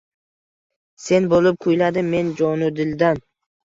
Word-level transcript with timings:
Sen 1.05 1.29
bo’lib 1.35 1.61
kuyladim 1.69 2.13
men 2.19 2.35
jonudildan. 2.43 3.27